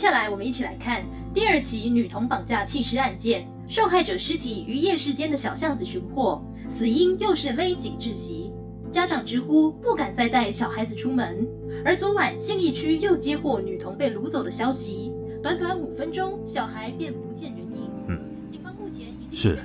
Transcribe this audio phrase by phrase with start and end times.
[0.00, 8.50] 下来，我们一起来看第二起女童绑架弃尸案件，受害者尸体于夜市间的小巷子寻获，死因又是勒颈窒息。
[8.90, 11.46] 家长直呼不敢再带小孩子出门。
[11.84, 17.90] 而昨晚信义区又接获女童被掳走的消息，短短五分钟，小孩便不见人影。
[18.08, 19.58] 嗯，警方目前已经是，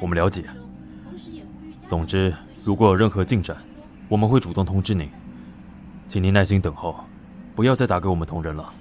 [0.00, 0.44] 我们了解。
[1.84, 2.32] 总之，
[2.62, 3.56] 如果有任何进展，
[4.08, 5.10] 我们会主动通知您，
[6.06, 6.94] 请您耐心等候，
[7.56, 8.72] 不要再打给我们同仁了。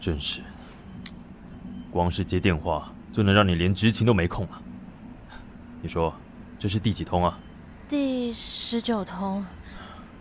[0.00, 0.40] 真是，
[1.90, 4.62] 光是接电话就能让你连执勤都没空了。
[5.82, 6.14] 你说，
[6.58, 7.38] 这是第几通啊？
[7.88, 9.44] 第十九通，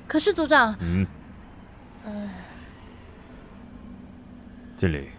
[0.06, 1.08] 可是组长，嗯，
[2.06, 2.30] 嗯，
[4.76, 5.10] 经理，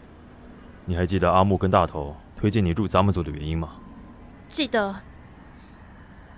[0.85, 3.77] 你还记得阿木跟大头推荐你入咱们组的原因吗？
[4.47, 4.95] 记得。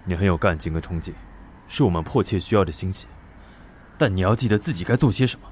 [0.04, 1.14] 你很有干劲跟冲劲，
[1.66, 3.06] 是我们迫切需要的心血，
[3.98, 5.46] 但你要记得自己该做些什么，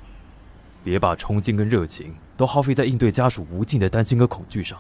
[0.83, 4.79] 别把冲劲跟热情都耗费在应对家属无尽的担心和恐惧上，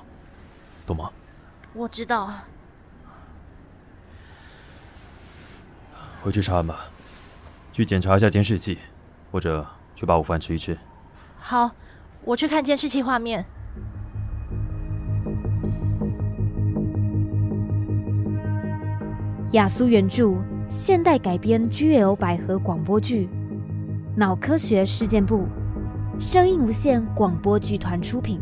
[0.86, 1.10] 懂吗？
[1.72, 2.32] 我知道。
[6.22, 6.86] 回去查案吧，
[7.72, 8.78] 去检查一下监视器，
[9.30, 10.76] 或者去把午饭吃一吃。
[11.38, 11.70] 好，
[12.24, 13.44] 我去看监视器画面。
[19.52, 20.34] 雅苏原著，
[20.68, 23.28] 现代改编 GL 百合广播剧，
[24.14, 25.48] 脑科学事件部，
[26.20, 28.40] 声音无限广播剧团出品。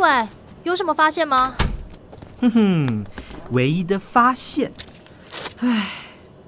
[0.00, 0.28] 喂，
[0.64, 1.54] 有什么发现吗？
[2.38, 3.04] 哼哼，
[3.52, 4.70] 唯一的发现，
[5.60, 5.88] 唉，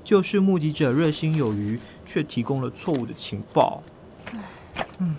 [0.05, 3.83] 就是目击者热心有余，却提供了错误的情报。
[4.99, 5.17] 嗯，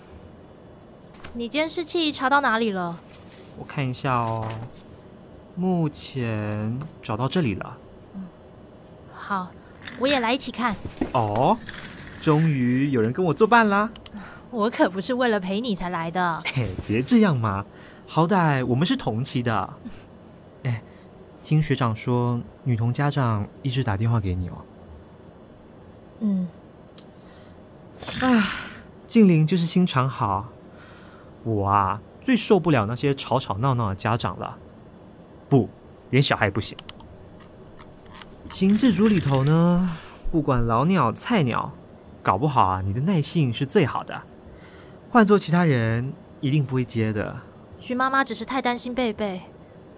[1.38, 2.98] 你监视器查到哪里了？
[3.56, 4.44] 我看一下哦，
[5.54, 7.78] 目前找到这里了。
[8.14, 8.26] 嗯，
[9.14, 9.52] 好，
[10.00, 10.74] 我也来一起看。
[11.12, 11.56] 哦，
[12.20, 13.88] 终于有人跟我作伴啦！
[14.50, 16.42] 我可不是为了陪你才来的。
[16.44, 17.64] 嘿，别这样嘛。
[18.08, 19.74] 好歹我们是同期的，
[20.64, 20.82] 哎，
[21.44, 24.64] 听学长说，女童家长一直打电话给你哦。
[26.18, 26.48] 嗯，
[28.20, 28.42] 啊，
[29.06, 30.48] 静玲就是心肠好，
[31.44, 34.56] 我啊最受不了那些吵吵闹闹的家长了，
[35.48, 35.68] 不，
[36.10, 36.76] 连小孩也不行。
[38.50, 39.90] 刑事组里头呢，
[40.30, 41.72] 不管老鸟菜鸟，
[42.22, 44.22] 搞不好啊，你的耐性是最好的，
[45.10, 47.36] 换做其他人一定不会接的。
[47.78, 49.42] 徐妈妈只是太担心贝贝，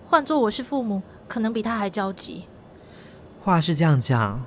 [0.07, 2.45] 换做我是父母，可能比她还着急。
[3.43, 4.41] 话是这样讲，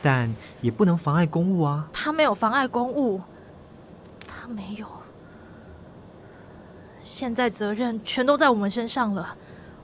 [0.00, 1.88] 但也不能妨碍公务啊。
[1.92, 3.20] 他没有妨碍公务，
[4.26, 4.86] 他没有。
[7.02, 9.36] 现在责任全都在我们身上了，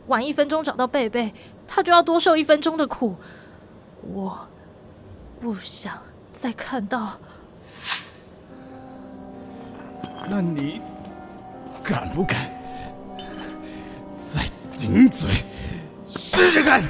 [0.06, 1.32] 晚一分钟找到贝贝，
[1.66, 3.14] 他就要多受一分钟的苦。
[4.12, 4.46] 我
[5.40, 5.98] 不想
[6.32, 7.18] 再看到。
[10.30, 10.80] 那你？
[11.80, 12.50] 敢不敢
[14.14, 14.42] 再
[14.76, 15.30] 顶嘴
[16.14, 16.82] 试试看？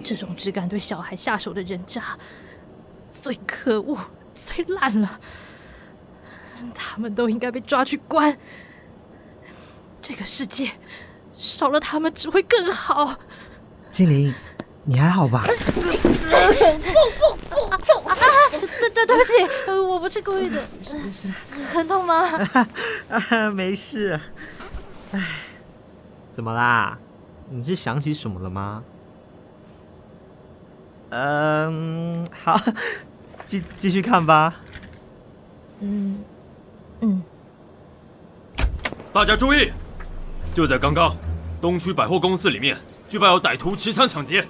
[0.00, 2.18] 这种只敢对小孩下手的人渣，
[3.10, 3.98] 最可恶、
[4.34, 5.20] 最烂了。
[6.74, 8.36] 他们都应该被抓去关。
[10.00, 10.70] 这个世界
[11.36, 13.16] 少了他们只会更好。
[13.90, 14.34] 精灵。
[14.84, 15.44] 你还好吧？
[15.46, 15.54] 对
[18.90, 20.60] 对对不起，我不是故意的。
[20.80, 21.28] 没事，
[21.72, 22.28] 很痛吗？
[23.08, 24.18] 啊，没事。
[25.12, 25.24] 哎，
[26.32, 26.98] 怎么啦？
[27.48, 28.82] 你是想起什么了吗？
[31.14, 32.58] 嗯，好，
[33.46, 34.54] 继继续看吧。
[35.80, 36.18] 嗯
[37.00, 37.22] 嗯。
[39.12, 39.70] 大家注意！
[40.54, 41.14] 就在刚刚，
[41.60, 42.78] 东区百货公司里面，
[43.10, 44.46] 举报有歹徒持枪抢劫。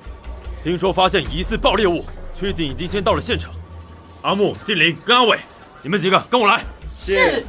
[0.62, 3.52] 听说发现疑似爆裂物，区警已经先到了现场。
[4.20, 5.40] 阿木、静玲跟阿伟，
[5.82, 6.62] 你们几个跟我来。
[6.92, 7.44] 是。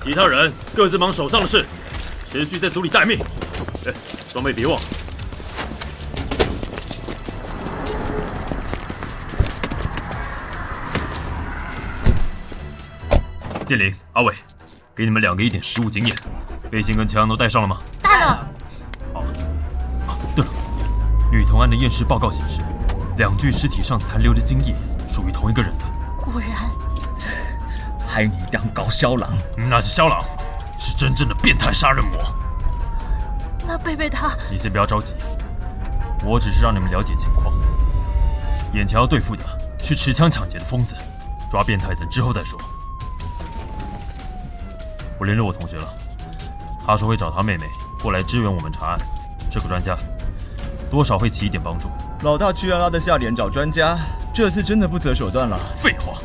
[0.00, 1.66] 其他人各自忙手上的事，
[2.32, 3.18] 持续在组里待命。
[3.86, 3.92] 哎，
[4.32, 4.80] 装备别忘。
[13.64, 14.34] 静玲、阿伟，
[14.94, 16.14] 给你们两个一点实物经验。
[16.70, 17.78] 背心跟枪都带上了吗？
[18.02, 18.48] 带了。
[19.14, 19.24] 哦，
[20.36, 20.50] 对了
[21.32, 22.60] 女童案的验尸报告显示，
[23.16, 24.74] 两具尸体上残留的精液
[25.08, 25.84] 属于同一个人的。
[26.20, 26.50] 果然，
[28.06, 29.30] 还你当高肖郎？
[29.56, 30.22] 那是肖郎，
[30.78, 32.12] 是真正的变态杀人魔。
[33.66, 34.36] 那贝贝他……
[34.50, 35.14] 你先不要着急，
[36.22, 37.54] 我只是让你们了解情况。
[38.74, 39.42] 眼前要对付的
[39.82, 40.94] 是持枪抢劫的疯子，
[41.50, 42.60] 抓变态等之后再说。
[45.24, 45.88] 我联络我同学了，
[46.86, 47.64] 他说会找他妹妹
[48.02, 48.98] 过来支援我们查案，
[49.50, 49.96] 是个专家，
[50.90, 51.88] 多少会起一点帮助。
[52.20, 53.96] 老大居然拉得下脸找专家，
[54.34, 55.58] 这次真的不择手段了。
[55.78, 56.18] 废话，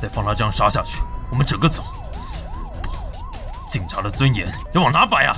[0.00, 1.00] 再放他这样杀下去，
[1.32, 1.82] 我们整个走。
[2.80, 2.90] 不，
[3.66, 5.36] 警察的尊严要往哪摆啊？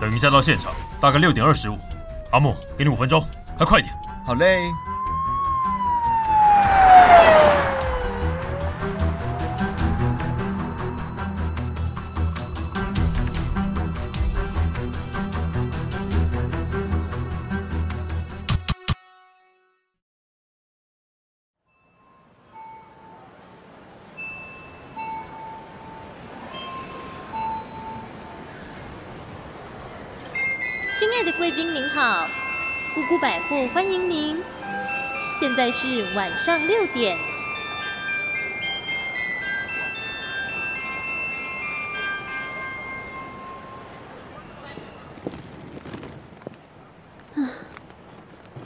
[0.00, 0.72] 等一下到现场，
[1.02, 1.78] 大概六点二十五。
[2.30, 3.22] 阿木，给你五分钟，
[3.58, 3.94] 还快点。
[4.24, 4.72] 好嘞。
[31.46, 32.26] 贵宾您好，
[32.92, 34.42] 姑姑百货欢迎您。
[35.38, 37.16] 现在是晚上六点。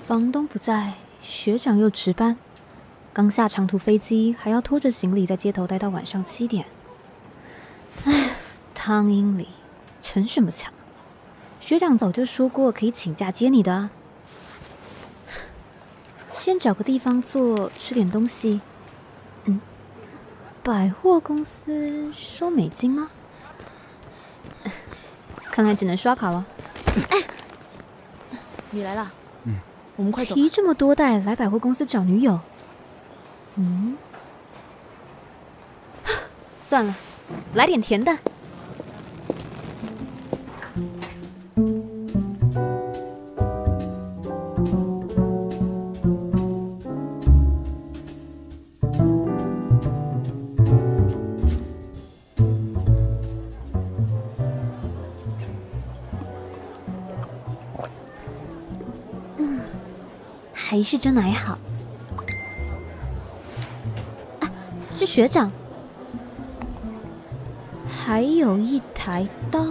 [0.06, 2.38] 房东不在，学长又值班，
[3.12, 6.64] 刚下长途飞机，还要拖着行李在街头待到晚上七点。
[8.06, 8.30] 唉，
[8.72, 9.48] 汤英里，
[10.00, 10.72] 逞什么强？
[11.70, 13.90] 学长早就说过可以请假接你的啊。
[16.32, 18.60] 先找个地方坐，吃点东西。
[19.44, 19.60] 嗯，
[20.64, 23.08] 百货公司收美金吗？
[25.52, 26.44] 看来只能刷卡了。
[28.70, 29.12] 你来了，
[29.44, 29.54] 嗯，
[29.94, 30.34] 我们快走。
[30.34, 32.40] 提这么多袋来百货公司找女友，
[33.54, 33.96] 嗯，
[36.52, 36.96] 算了，
[37.54, 38.18] 来点甜的。
[60.70, 61.58] 还是真奶好。
[64.38, 64.46] 啊，
[64.94, 65.50] 是学长。
[67.88, 69.66] 还有一台刀。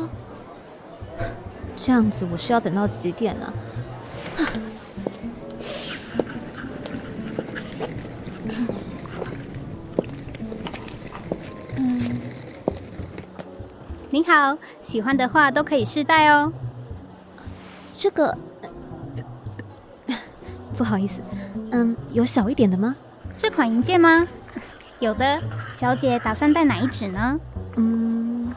[1.79, 3.53] 这样子我是要等到几点呢、
[14.09, 16.51] 您好，喜欢的话都可以试戴哦。
[17.97, 18.37] 这个，
[20.79, 21.19] 不好意思，
[21.71, 22.95] 嗯，有小一点的吗？
[23.37, 24.25] 这款银戒吗？
[24.99, 25.37] 有的，
[25.73, 27.37] 小姐打算戴哪一指呢？
[27.75, 28.49] 嗯，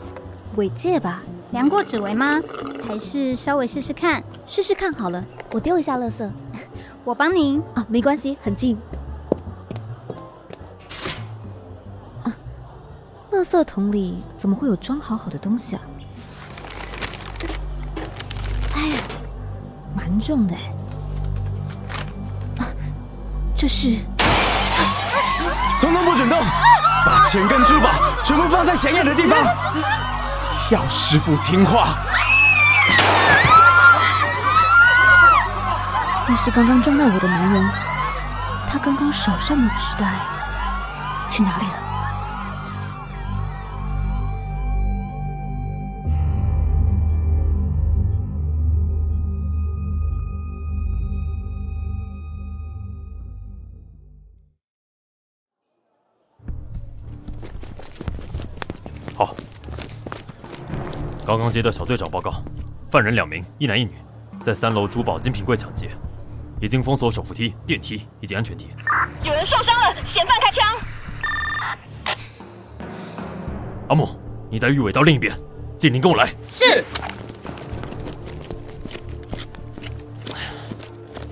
[0.54, 1.20] 尾戒吧，
[1.50, 2.40] 量过指围吗？
[2.86, 4.22] 还是稍微试试看？
[4.46, 5.24] 试试看好了。
[5.50, 6.30] 我丢一下垃圾
[7.02, 7.60] 我帮您。
[7.74, 8.78] 啊，没关系，很近。
[12.22, 12.30] 啊，
[13.32, 15.82] 垃圾桶里怎么会有装好好的东西啊？
[18.76, 18.96] 哎呀，
[19.96, 20.72] 蛮重的哎。
[23.62, 23.96] 啊，这是
[25.80, 26.36] 统统不准动，
[27.06, 27.90] 把钱跟珠宝
[28.24, 29.38] 全部放在显眼的地方。
[30.70, 31.94] 要是不听话，
[36.26, 37.70] 那是刚刚撞到我的男人，
[38.68, 40.06] 他刚刚手上的纸袋
[41.28, 41.81] 去哪里了？
[59.24, 59.36] 好，
[61.24, 62.42] 刚刚接到小队长报告，
[62.90, 63.92] 犯人两名，一男一女，
[64.42, 65.90] 在三楼珠宝精品柜抢劫，
[66.60, 68.68] 已经封锁手扶梯、电梯以及安全梯。
[69.22, 70.78] 有人受伤了，嫌犯开枪。
[73.88, 74.16] 阿木，
[74.50, 75.38] 你带玉伟到另一边，
[75.78, 76.32] 静林跟我来。
[76.50, 76.84] 是。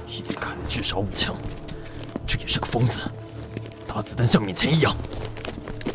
[0.07, 1.35] 已经砍了至少五枪，
[2.27, 3.01] 这也是个疯子，
[3.89, 4.95] 打子弹像免前一样。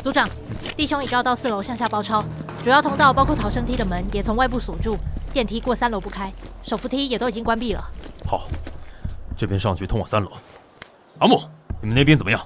[0.06, 0.28] 组长，
[0.76, 2.22] 弟兄已绕到四楼向下包抄，
[2.62, 4.96] 主要通道包括逃生梯的门也从外部锁住，
[5.32, 6.32] 电梯过三楼不开，
[6.62, 7.84] 手扶梯也都已经关闭了。
[8.24, 8.46] 好，
[9.36, 10.30] 这边上去通往三楼。
[11.18, 11.42] 阿木，
[11.80, 12.40] 你们那边怎么样？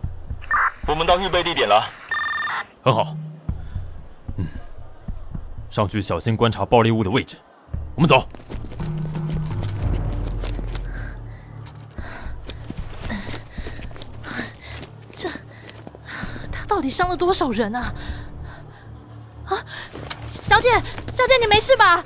[0.88, 1.86] 我们到预备地点了。
[2.82, 3.14] 很好。
[4.38, 4.46] 嗯，
[5.68, 7.36] 上去小心观察爆裂物的位置。
[7.94, 8.26] 我们走。
[16.70, 17.92] 到底伤了多少人啊？
[19.46, 19.58] 啊，
[20.28, 20.70] 小姐，
[21.10, 22.00] 小姐，你没事吧？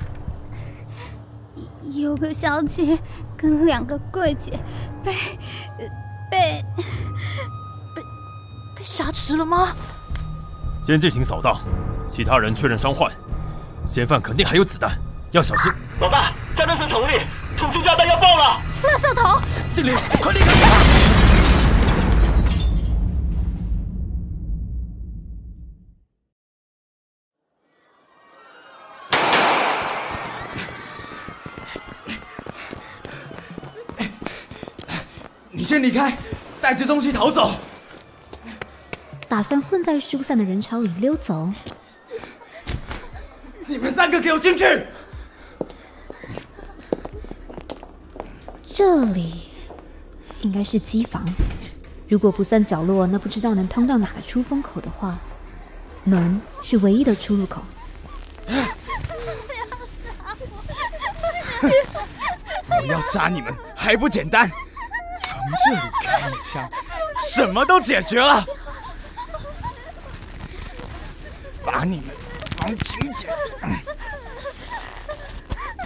[1.93, 2.99] 有个小姐
[3.37, 4.59] 跟两个柜姐
[5.05, 5.13] 被
[5.79, 6.65] 被
[7.95, 8.03] 被
[8.75, 9.77] 被挟持了吗？
[10.83, 11.61] 先进行扫荡，
[12.09, 13.13] 其他人确认伤患，
[13.85, 14.97] 嫌犯肯定还有子弹，
[15.31, 15.71] 要小心。
[16.01, 17.27] 老大，炸弹层桶里，
[17.59, 18.63] 通气炸弹要爆了！
[18.83, 19.41] 垃圾桶！
[19.71, 19.93] 经理，
[20.23, 20.94] 快离开！
[35.65, 36.15] 你先离开，
[36.61, 37.53] 带着东西逃走。
[39.27, 41.51] 打算混在疏散的人潮里溜走？
[43.65, 44.87] 你们三个给我进去！
[48.67, 49.49] 这里
[50.43, 51.25] 应该是机房，
[52.11, 55.17] 如果不算角落那不知道能通到哪个出风口的话，
[56.03, 57.63] 门是唯一的出入口。
[61.63, 64.51] 我要杀你们还不简单？
[65.23, 66.69] 从这里开一枪，
[67.19, 68.45] 什么都解决了。
[71.65, 72.07] 把你们
[72.59, 73.33] 绑紧点，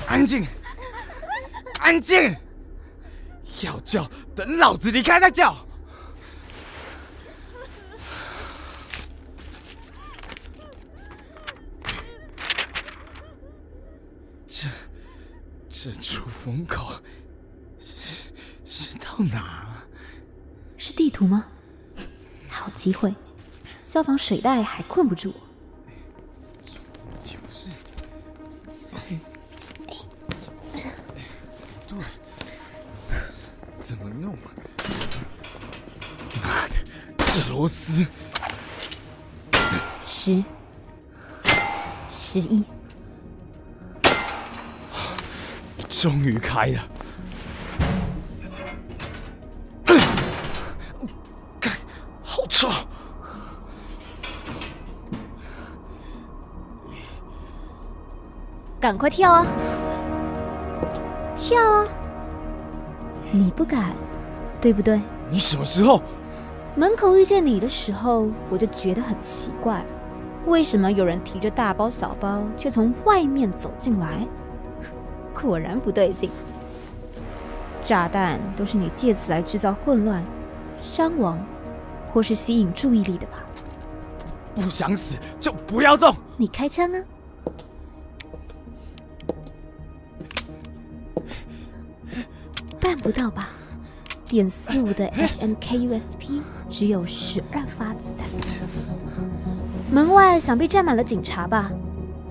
[0.06, 0.46] 安静，
[1.78, 2.34] 安静！
[3.62, 5.56] 要叫等老子离开再叫。
[14.46, 14.68] 这
[15.70, 16.92] 这出风口
[19.24, 19.84] 哪啊？
[20.76, 21.46] 是地图吗？
[22.48, 23.14] 好机会，
[23.84, 25.40] 消防水袋还困不住我。
[27.24, 27.68] 就是，
[31.88, 31.96] 对，
[33.74, 34.50] 怎么弄啊？
[36.42, 36.74] 妈的，
[37.18, 38.06] 这螺丝！
[40.06, 40.44] 十、
[42.12, 42.64] 十一，
[45.88, 46.88] 终于开了。
[58.88, 59.46] 赶快跳啊！
[61.36, 61.86] 跳啊！
[63.30, 63.90] 你不敢，
[64.62, 64.98] 对不对？
[65.28, 66.00] 你什么时候？
[66.74, 69.84] 门口遇见你的时候，我就觉得很奇怪，
[70.46, 74.26] 为什么有人提着大包小包，却从外面走进来？
[75.38, 76.30] 果然不对劲。
[77.84, 80.24] 炸弹都是你借此来制造混乱、
[80.80, 81.38] 伤亡，
[82.10, 83.44] 或是吸引注意力的吧？
[84.54, 86.16] 不想死就不要动！
[86.38, 87.04] 你开枪啊！
[93.08, 93.48] 不到吧？
[94.26, 98.28] 点四五的 HMKUSP 只有十二发子弹。
[99.90, 101.72] 门外想必站满了警察吧？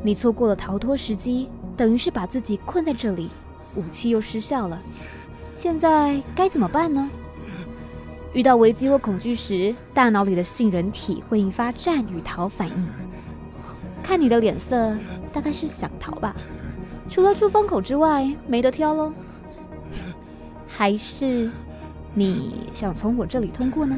[0.03, 3.31] 你错过了逃脱时机，等于是把自己困在这里，
[3.74, 4.79] 武器又失效了。
[5.55, 7.10] 现在该怎么办呢？
[8.34, 12.88] 遇到危机或恐惧时，大脑里的杏仁体会引发战与逃反应。
[14.03, 14.96] 看你的脸色，
[15.34, 16.36] 大概是想逃吧？
[17.10, 19.12] 除了出风口之外，没得挑喽。
[20.77, 21.50] 还是
[22.13, 23.98] 你想从我这里通过呢？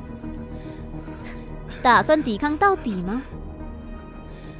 [1.82, 3.22] 打算抵抗到底吗？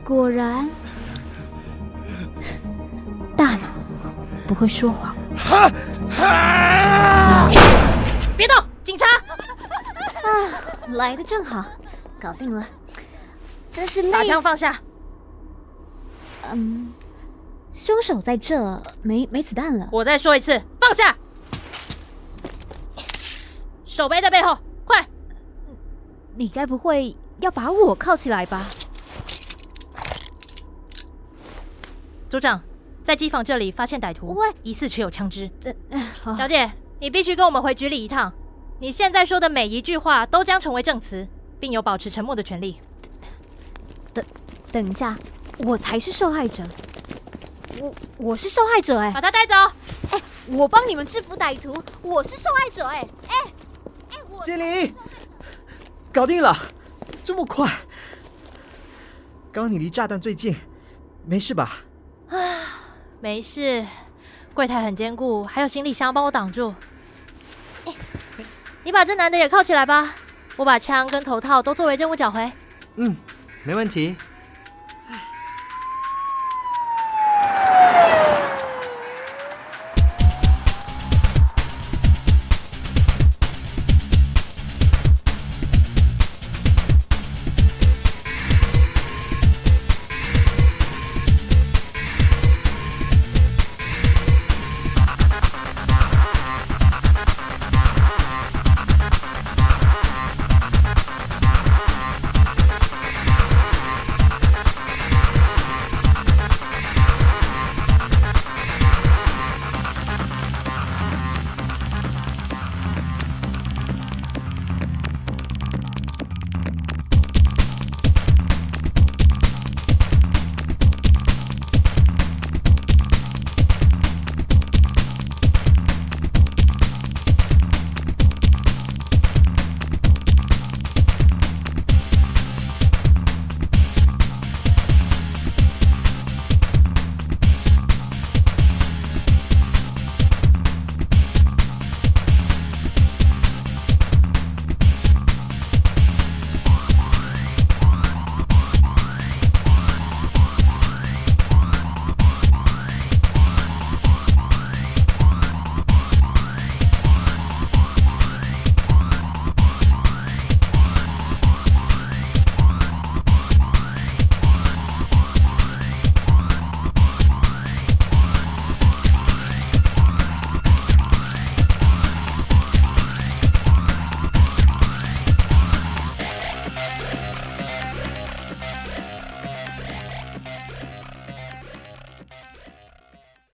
[0.03, 0.71] 果然，
[3.37, 3.61] 大脑
[4.49, 5.15] 不会说谎。
[8.39, 9.07] 别动，警察！
[9.07, 10.33] 啊，
[10.93, 11.63] 来的正好，
[12.19, 12.67] 搞定了。
[13.71, 14.11] 真是累。
[14.11, 14.81] 把枪放下。
[16.53, 16.91] 嗯，
[17.81, 19.89] 凶手在这，没没子弹了。
[19.91, 21.17] 我再说一次，放下。
[23.87, 25.09] 手背在背后，快！
[26.37, 28.67] 你该不会要把我铐起来吧？
[32.29, 32.63] 组长，
[33.03, 35.51] 在机房这里发现歹徒，喂，疑似持有枪支。
[35.59, 35.75] 这，
[36.37, 38.31] 小姐，你必须跟我们回局里一趟。
[38.79, 41.27] 你现在说的每一句话都将成为证词，
[41.59, 42.79] 并有保持沉默的权利。
[44.13, 44.23] 等，
[44.71, 45.17] 等一下，
[45.61, 46.63] 我才是受害者。
[47.81, 49.55] 我我是受害者哎、把他带走。
[50.11, 53.35] 哎、我帮你们制服歹徒，我是受害者哎、哎
[54.11, 54.93] 哎，我经理，
[56.13, 56.55] 搞定了，
[57.25, 57.67] 这么快？
[59.51, 60.55] 刚你离炸弹最近，
[61.25, 61.79] 没事吧？
[62.29, 62.37] 啊
[63.21, 63.87] 没事，
[64.53, 66.75] 柜台很坚固，还有行李箱帮我挡住。
[67.87, 67.95] 哎，
[68.85, 70.15] 你把这男的也铐起来吧，
[70.57, 72.53] 我把枪跟头套都作为任务缴回。
[72.97, 73.17] 嗯，
[73.65, 74.15] 没问题。